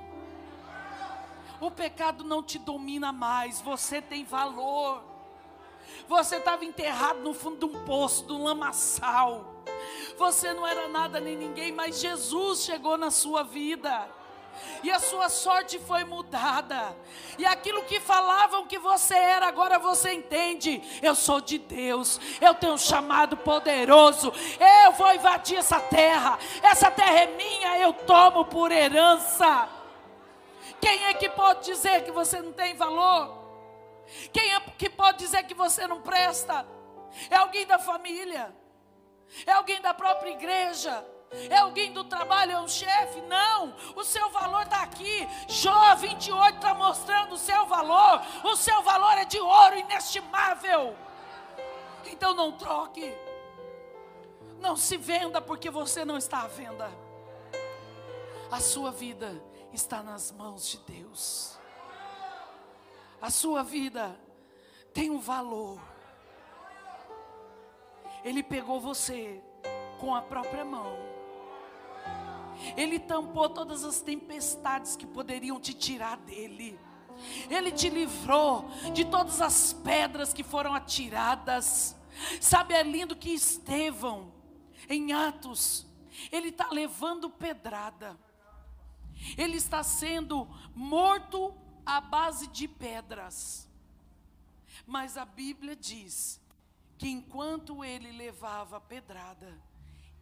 [1.58, 5.11] O pecado não te domina mais, você tem valor.
[6.08, 9.62] Você estava enterrado no fundo de um poço, de um lamaçal.
[10.16, 14.08] Você não era nada nem ninguém, mas Jesus chegou na sua vida
[14.82, 16.96] e a sua sorte foi mudada.
[17.38, 20.82] E aquilo que falavam que você era, agora você entende.
[21.00, 24.32] Eu sou de Deus, eu tenho um chamado poderoso.
[24.84, 26.38] Eu vou invadir essa terra.
[26.62, 29.68] Essa terra é minha, eu tomo por herança.
[30.80, 33.41] Quem é que pode dizer que você não tem valor?
[34.32, 36.66] Quem é que pode dizer que você não presta?
[37.30, 38.54] É alguém da família?
[39.46, 41.04] É alguém da própria igreja?
[41.48, 43.22] É alguém do trabalho, é um chefe?
[43.22, 45.26] Não, o seu valor está aqui.
[45.48, 48.20] Jó 28 está mostrando o seu valor.
[48.44, 50.94] O seu valor é de ouro inestimável.
[52.04, 53.14] Então não troque.
[54.60, 56.90] Não se venda porque você não está à venda.
[58.50, 59.42] A sua vida
[59.72, 61.58] está nas mãos de Deus.
[63.22, 64.18] A sua vida
[64.92, 65.80] tem um valor.
[68.24, 69.40] Ele pegou você
[70.00, 70.98] com a própria mão.
[72.76, 76.76] Ele tampou todas as tempestades que poderiam te tirar dele.
[77.48, 81.96] Ele te livrou de todas as pedras que foram atiradas.
[82.40, 84.32] Sabe, é lindo que Estevão,
[84.88, 85.86] em Atos,
[86.32, 88.18] ele está levando pedrada.
[89.38, 91.54] Ele está sendo morto
[91.84, 93.68] à base de pedras.
[94.86, 96.40] Mas a Bíblia diz
[96.98, 99.60] que enquanto ele levava a pedrada,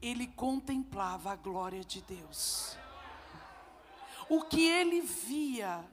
[0.01, 2.77] ele contemplava a glória de Deus.
[4.29, 5.85] O que ele via,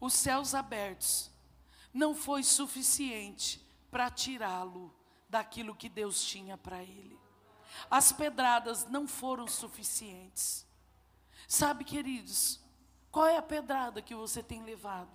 [0.00, 1.30] os céus abertos,
[1.92, 3.60] não foi suficiente
[3.90, 4.94] para tirá-lo
[5.28, 7.18] daquilo que Deus tinha para ele.
[7.90, 10.66] As pedradas não foram suficientes.
[11.46, 12.60] Sabe, queridos,
[13.10, 15.10] qual é a pedrada que você tem levado?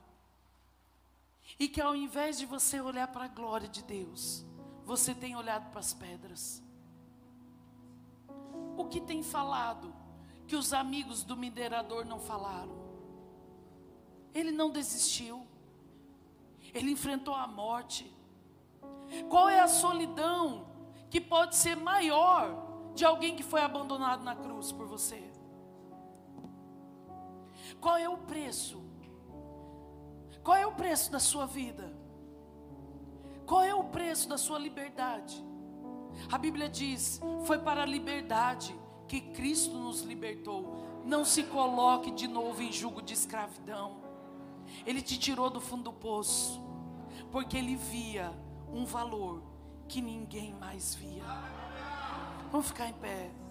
[1.60, 4.46] E que ao invés de você olhar para a glória de Deus,
[4.86, 6.64] você tem olhado para as pedras.
[8.78, 9.94] O que tem falado
[10.48, 12.84] que os amigos do minerador não falaram?
[14.34, 15.46] Ele não desistiu.
[16.74, 18.12] Ele enfrentou a morte.
[19.30, 20.68] Qual é a solidão
[21.10, 25.33] que pode ser maior de alguém que foi abandonado na cruz por você?
[27.84, 28.82] Qual é o preço?
[30.42, 31.94] Qual é o preço da sua vida?
[33.46, 35.44] Qual é o preço da sua liberdade?
[36.32, 38.74] A Bíblia diz: foi para a liberdade
[39.06, 41.04] que Cristo nos libertou.
[41.04, 43.98] Não se coloque de novo em jugo de escravidão.
[44.86, 46.62] Ele te tirou do fundo do poço,
[47.34, 48.34] porque ele via
[48.72, 49.44] um valor
[49.90, 51.26] que ninguém mais via.
[52.50, 53.43] Vamos ficar em pé.